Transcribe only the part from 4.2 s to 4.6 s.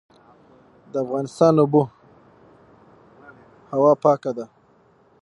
ده